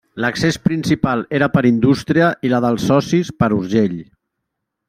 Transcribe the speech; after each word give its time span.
L'accés 0.23 0.55
principal 0.63 1.21
era 1.41 1.49
per 1.57 1.63
Indústria 1.71 2.31
i 2.49 2.53
la 2.55 2.63
dels 2.67 2.89
socis 2.93 3.33
per 3.43 3.55
Urgell. 3.63 3.99